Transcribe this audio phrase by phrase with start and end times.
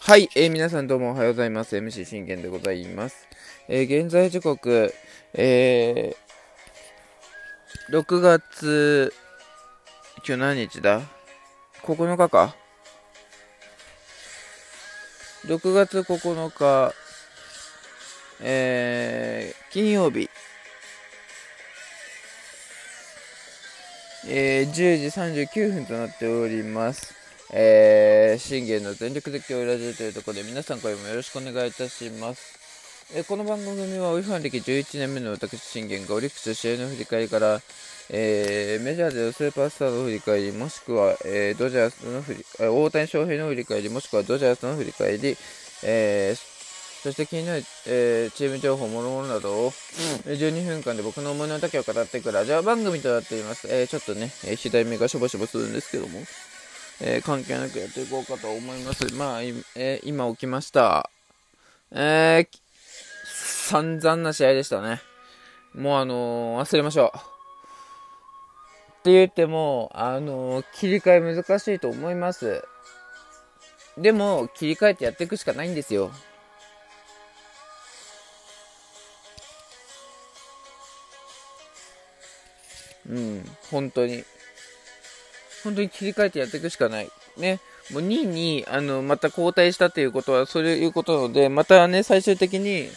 [0.00, 1.74] はい、えー、皆さんどうもおはようございます。
[1.76, 3.26] MC 信玄でございます。
[3.66, 4.94] えー、現在時刻、
[5.34, 9.12] えー、6月、
[10.18, 11.02] 今日何日だ
[11.82, 12.54] ?9 日か
[15.46, 16.94] ?6 月9日、
[18.40, 20.30] えー、金曜日、
[24.28, 24.72] えー、10
[25.34, 27.25] 時39分となっております。
[27.52, 33.14] えー、信玄の全力絶叫ラジオというところで皆さんからもよろしくお願いいたします。
[33.14, 37.60] えー、この番組はオリファン歴11年目の私信玄がオリックス試合の振り返りから、
[38.10, 45.36] えー、メジャーでのスーパースターの振り返り、もしくは、えー、ドジャースの振り、大谷翔平の振り返り、もしくはドジャースの振り返り、
[45.84, 46.56] えー、
[47.02, 49.72] そして気になる、えー、チーム情報、もろもろなどを、
[50.26, 53.68] うん、12分間で僕の思いの丈を語っていくラジオ番組となっています。
[53.70, 56.18] えー、ちょっとね、えー、左目がしょぼしょぼするんですけども、
[57.00, 59.12] えー、関係なくやっていこうかと思います。
[59.14, 61.10] まあ、えー、今起きました。
[61.92, 62.58] えー、
[63.26, 65.00] 散々な試合でしたね。
[65.74, 67.18] もうあのー、忘れましょう。
[67.18, 72.64] って言っても、あのー、切り替え難しいと思います。
[73.98, 76.10] でも、切り替えてやっていくしかないんですよ。
[83.08, 84.24] うん、本当に。
[85.66, 87.10] 本当に切り替えてやっていくしかない。
[87.36, 87.58] ね。
[87.90, 92.88] もう2位に、あの、また交代したということは、そういうことなので、またね、最終的に、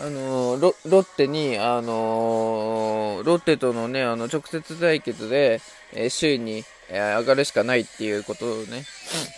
[0.00, 5.60] あのロ、ロッテに、あのロッテとのね、あの、直接対決で、
[5.92, 8.84] えー、首位に、えー、上がるしかないっていうことをね、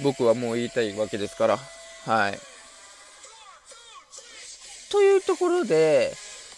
[0.02, 1.58] 僕はもう言いたいわけですから。
[2.04, 2.38] はい。
[4.90, 6.12] というところで、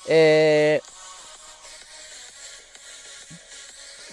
[0.08, 0.80] え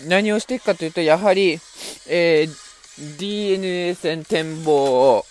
[0.04, 1.60] ー、何をしていくかというと、やはり、
[2.08, 5.26] えー、DNA 戦展望を、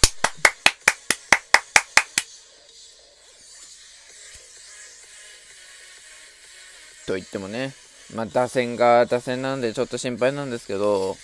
[7.07, 7.75] と言ってもね、
[8.15, 11.17] まあ、打線が打線なんでちょっと心配なんですけど、うん、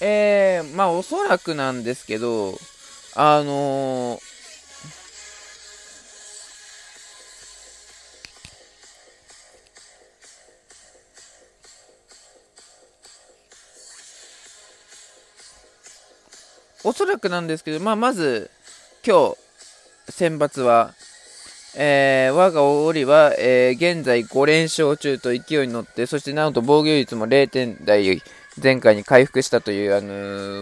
[0.00, 2.54] えー、まあ、おそらくなんですけど、
[3.14, 4.29] あのー
[16.82, 18.50] おそらくなんですけど、まあ、まず、
[19.06, 19.36] 今日、
[20.12, 20.94] 選抜は、
[21.76, 28.20] えー、我が折は、えー、現在5連勝中と勢いに乗って、そしてなんと防御率も0点台
[28.60, 30.08] 前回に回復したという、あの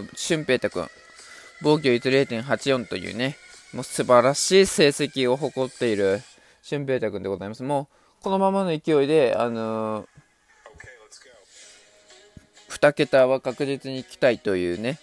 [0.03, 0.87] ー、俊平太君、
[1.61, 3.37] 防御率0.84というね、
[3.73, 6.21] もう素晴らしい成績を誇っている
[6.61, 7.63] 俊平太君でございます。
[7.63, 7.87] も
[8.21, 10.07] う、このままの勢いで、あのー、
[12.69, 14.99] 2桁は確実に期待というね、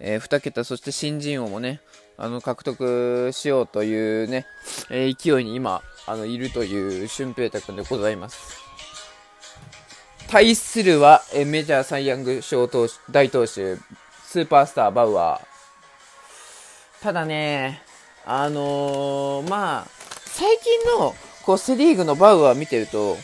[0.00, 1.80] えー、2桁、そして新人王もね、
[2.16, 4.46] あの獲得しようというね、
[4.90, 8.58] えー、勢いに今、あのいるという俊平太君でございます。
[10.28, 13.76] 対するは、えー、メジャーサイ・ヤング賞投手大投手、
[14.24, 17.02] スーパースター、バウアー。
[17.02, 17.82] ただね、
[18.24, 19.86] あのー、まあ、
[20.26, 23.18] 最近のこうセ・リーグのバウアー見てると、うん、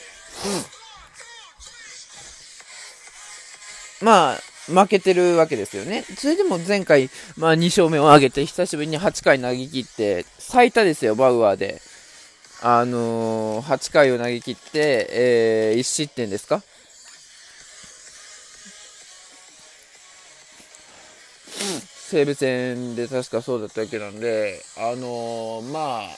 [4.00, 6.04] まあ、負けてるわけですよね。
[6.18, 11.80] それでも前回、まあ2勝目を挙げて、久しぶりに8回投げ切って、最多ですよ、バウアーで。
[12.62, 16.62] あのー、8回を投げ切って、えー、1失点ですか？
[22.08, 26.08] 西武戦で確かそうだったわけなんで、あのー、まあ、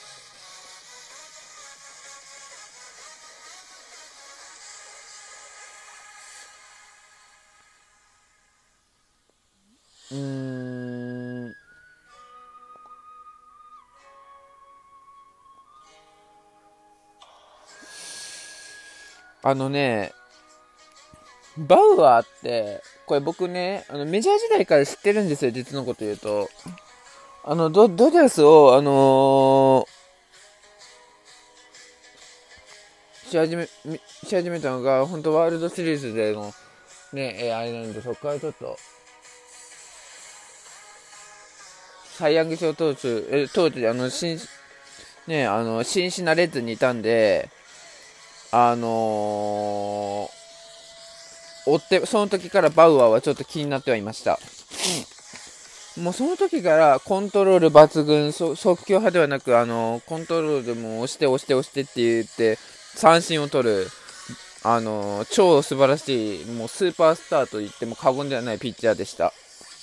[19.41, 20.13] あのね、
[21.57, 26.49] バウアーって、これ僕ね、あのメジャー時代から知ってるんですよ、実のこと言うと。
[27.43, 36.53] あの、ドドジャースを、あのー、し始め、し始めたのが、本当ワールドシリーズでの、
[37.13, 38.77] ね、えー、あれなんで、そこからちょっと、
[42.17, 44.37] サイ・ヤング賞投手、え当時、あの、新、
[45.27, 47.49] ね、あの、シンシナレッズにいたんで、
[48.51, 54.39] あのー、追って、その時からバウアーはちょっと気になってはいました。
[55.97, 62.57] うん、もうその時からコントロール抜群、速球派ではなく、あのコントロールでも押して押して押してって言って、
[62.95, 63.87] 三振を取る、
[64.63, 69.33] あの超素晴らしい、もうスーパースターと言っても過言ではないピッチャーでした。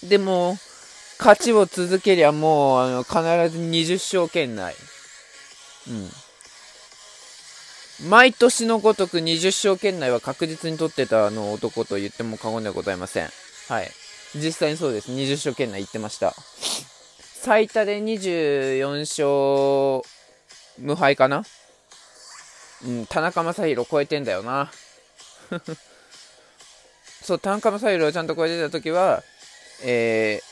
[0.02, 0.58] でも、
[1.18, 4.74] 勝ちを続けりゃもう、あの、必ず20勝圏内。
[5.88, 6.10] うん。
[8.04, 13.30] 毎年のごとく20勝圏内は確実に取ってたあの男と言っても過言ではございません。
[13.68, 13.90] はい。
[14.34, 15.10] 実際にそうです。
[15.10, 16.34] 20勝圏内行ってました。
[17.40, 20.06] 最多で24勝
[20.78, 21.44] 無敗かな？
[22.84, 24.70] うん、田中将大超えてんだよな。
[27.22, 29.22] そう、田中将大をちゃんと超えてた時は、
[29.82, 30.42] え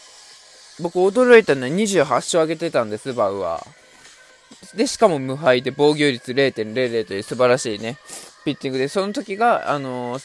[0.78, 3.83] ー、僕驚いたのは28勝上げてたんです、バウアー。
[4.74, 7.98] で、しかも無敗で防御率0.00という素晴らしいね、
[8.44, 10.24] ピッチングで、その時が、あのー、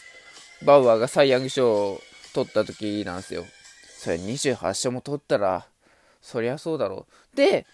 [0.66, 2.02] バウアーがサイ・ヤング賞を
[2.34, 3.46] 取った時なんですよ。
[3.98, 5.66] それ28勝も取ったら、
[6.22, 7.38] そりゃそうだろう。
[7.38, 7.66] で、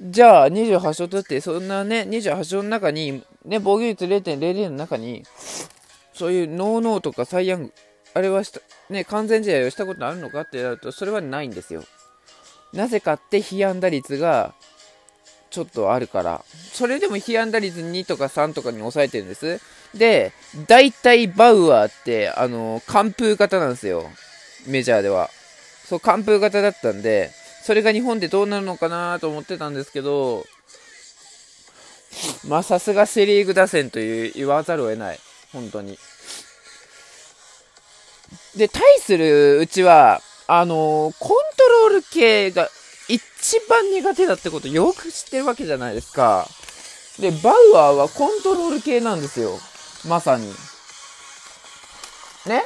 [0.00, 5.24] じゃあ28勝取って、そんなね、28勝の中に、ね、防御率0.00の中に、
[6.14, 7.72] そういうノーノーとかサイヤング、
[8.14, 11.84] あれはした、ね、完全試合をしたことあるのかってなると、それはないんですよ。
[12.72, 14.54] なぜかって被安打率が
[15.50, 16.44] ちょっとあるから。
[16.72, 19.60] それでも被安打率2とか3とかに抑えてるんです。
[19.94, 20.32] で、
[20.68, 24.08] 大体バウアーって、あの、完封型なんですよ。
[24.66, 25.30] メジャーでは。
[25.86, 27.30] そう、完封型だったんで、
[27.64, 30.46] それが日本でどうなるのかなと思ってたんですけど、
[32.46, 35.18] まあさすがセ・リーグ打線という言わざるを得ない。
[35.52, 35.98] 本当に。
[38.56, 42.68] で、対するうちは、あのー、コントロール系が
[43.12, 46.46] 一番苦手だってことよく知ってるわけじゃないですか。
[47.18, 49.58] で、バウアーはコントロール系なんですよ。
[50.06, 50.48] まさに。
[52.46, 52.64] ね？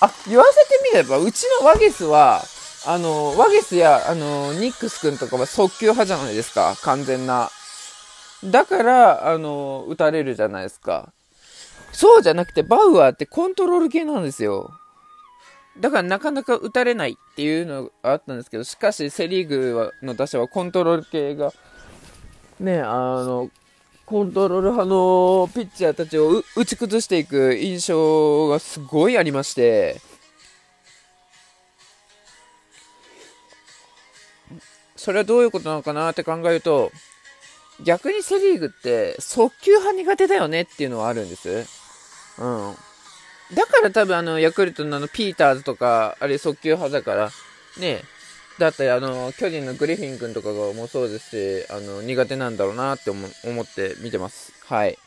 [0.00, 2.42] あ、言わせてみれば、うちのワゲスは、
[2.86, 6.76] あの、ワゲスや、あの、ニックス君とかは速球派じゃないですか。
[6.82, 7.50] 完全な。
[8.44, 11.12] だから、あの、打たれるじゃないですか。
[11.92, 14.72] そうじゃなくて、バウアーってコントロール系なんですよ。
[15.78, 21.52] だからなかなか打たれないっていうのがあったんですけど、しかしセリーグの打者はコントロール系が、
[22.60, 23.50] ね、あの、
[24.04, 30.00] コントロール派のピッチャーたちを打ち崩していく印象がすごいありまして、
[34.96, 36.92] それはどういうことなのかなって考えると、
[37.82, 41.66] 逆にセリーグって速球派苦手だよねっていうのはあるんです。
[42.38, 42.74] うん。
[43.54, 47.30] だから多分あの、ヤクルトのあの、ピーターズとか、あれ速球派だから、
[47.78, 48.02] ね
[48.58, 53.30] だったあの、巨人のグリフィン君とかがもそうですし、あの、苦手なんだろうなって思っ
[53.66, 54.52] て見てます。
[54.66, 54.98] はい。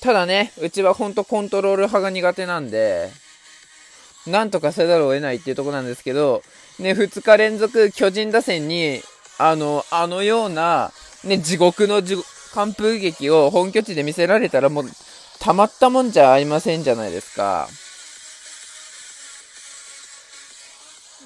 [0.00, 3.10] ただね、うちはほんとコントロール派が苦手なんで、
[4.26, 6.42] なんとかせざるを得ないっていうとこなんですけど、
[6.78, 9.00] ね、2日連続巨人打線に、
[9.38, 10.92] あの、あのような、
[11.24, 14.84] ね、地獄の地獄完封劇を本拠地で見せられたらもう、
[15.42, 17.66] たまったもんじゃありませんじゃないですか。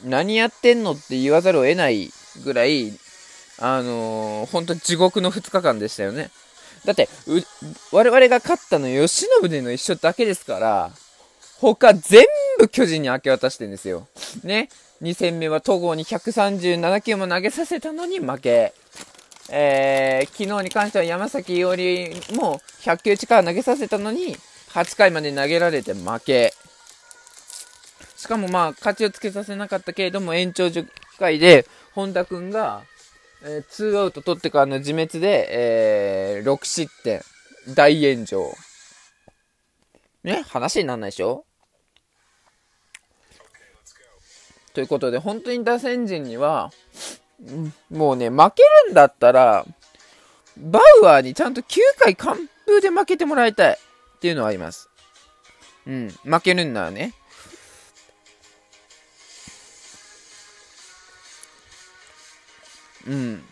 [0.07, 2.11] 何やってんのって言わざるを得ない
[2.43, 2.93] ぐらい、
[3.59, 6.31] あのー、ほんと地獄の2日間でしたよね。
[6.87, 7.11] だって、
[7.93, 10.91] 我々が勝ったの吉信での一緒だけですから、
[11.61, 12.25] 他全
[12.59, 14.07] 部巨人に明け渡してんですよ。
[14.43, 14.71] ね。
[15.03, 18.73] 2戦目は戸郷に137球も投げさせたのに負け。
[19.51, 24.37] えー、昨日に関しては山崎伊織も100球近く投げさせたのに、
[24.71, 26.53] 8回まで投げられて負け。
[28.17, 30.87] しかもまあ、勝ちをつけさせなかったけれども、延長10
[31.19, 32.83] 回で、本田君が、
[33.43, 35.49] えー、2アウト取ってからの自滅で、
[36.39, 37.23] えー、6失点。
[37.75, 38.53] 大炎上。
[40.25, 40.43] ね？
[40.49, 41.45] 話になんないでしょ？
[44.75, 46.73] ということで、本当に打線陣には、
[47.91, 49.67] もうね、負けるんだったら、
[50.57, 54.89] バウアーにちゃんと9回完封で負けてもらいたいっていうのはあります。
[55.87, 57.13] うん、負けるんならね。
[63.07, 63.45] うん。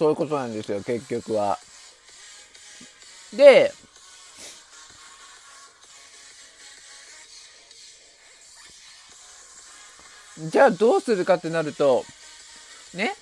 [0.00, 1.58] そういうことなんですよ、結局は。
[3.34, 3.70] で、
[10.38, 12.06] じゃあどうするかってなると、
[12.94, 13.14] ね、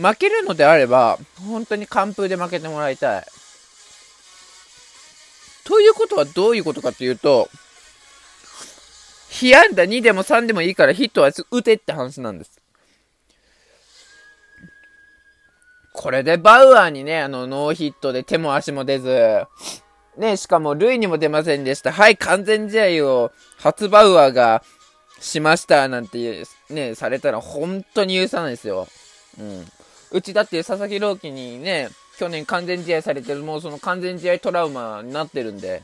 [0.00, 3.26] 負けるのであれば、本当に完封で負けてもらいたい。
[5.64, 7.50] ということはどういうことかっていうと、
[9.28, 12.65] 被安打2でも3でもいいからヒットは打てって話なんです。
[15.96, 19.44] これでバウアーにね、あの、ノーヒットで手も足も出ず、
[20.18, 21.90] ね、しかも塁にも出ませんでした。
[21.90, 24.62] はい、完全試合を、初バウアーが、
[25.18, 28.86] しましたなんてね、されたら本当に許さないですよ。
[29.40, 29.64] うん。
[30.12, 31.88] うちだって佐々木朗希にね、
[32.18, 35.82] 去年完全試合されてる、もうその完全試合トラウマになってるんで、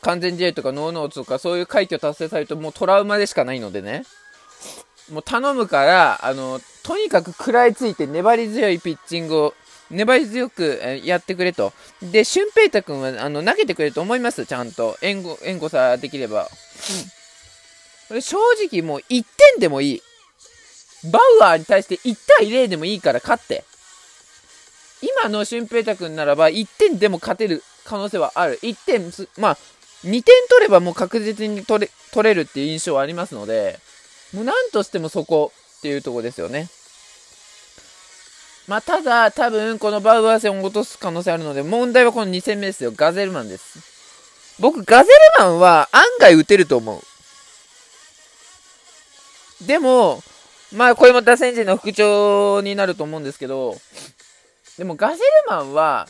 [0.00, 4.04] 完全試合とかノーノーとかそういう快挙達成されるともうトラウマでしかないのでね。
[5.10, 9.54] もう頼むから、あの、とにかく食らいついて粘り強いピッチングを、
[9.90, 11.72] 粘り強くやってくれと。
[12.00, 14.96] で、俊平太君は、あの、投げてくれると思います、ちゃんと。
[15.02, 16.48] 援護、援護さできれば。
[18.10, 18.22] うん。
[18.22, 18.36] 正
[18.70, 20.02] 直もう1点でもいい。
[21.10, 23.64] バウアーに対して1対0でもいいから勝って。
[25.02, 28.58] 今の俊平太君ならば1点でも勝てる可能性はある。
[28.62, 29.58] 1点、まあ、
[30.04, 33.78] 2点取ればもう確実に取れ取れるっていう印象はありますので、
[34.32, 36.68] もう何としてもそこっていうとこですよね。
[38.68, 42.92] まあ、ただ、多分、このバウアー戦を落とす可能性あるので、問題はこの2戦目ですよ。
[42.94, 43.80] ガゼルマンです。
[44.60, 47.02] 僕、ガゼルマンは案外打てると思う。
[49.66, 50.22] でも、
[50.72, 53.76] まあ、これも打線陣の副長になると思うんですけど、
[54.78, 56.08] でも、ガゼルマンは、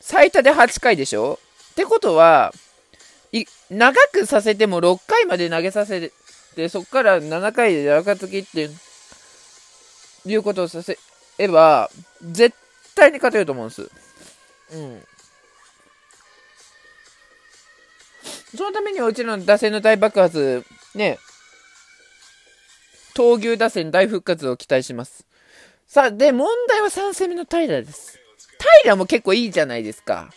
[0.00, 1.40] 最多で8回でしょ？
[1.72, 2.54] ってことは、
[3.70, 6.12] 長くさせても6回まで投げさせて、
[6.68, 8.70] そこから7回で中継ぎって
[10.24, 10.98] いうことをさせ
[11.38, 11.90] れば、
[12.22, 12.56] 絶
[12.94, 13.90] 対に勝てると思うんです。
[14.72, 15.02] うん。
[18.56, 21.18] そのためにはうちの打線の大爆発、ね、
[23.14, 25.26] 闘牛打線大復活を期待します。
[25.86, 28.18] さあ、で、問題は3戦目の平です。
[28.82, 30.30] 平も結構いいじゃないですか。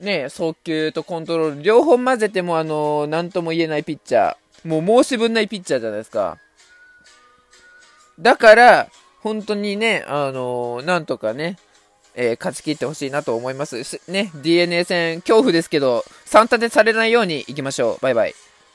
[0.00, 4.36] ね、送球とコントロール、両方混ぜても、あのー、とも言えないピッチャー。
[4.64, 6.38] もう申し分ないピッチャーじゃないですか。
[8.18, 8.88] だから、
[9.20, 11.58] 本当にね、あのー、なんとかね、
[12.14, 13.82] えー、勝ち切ってほしいなと思います。
[14.08, 17.98] ね、DNA 戦、恐怖ですけど、3立てされないようにいきましょう。
[18.00, 18.34] バイバイ。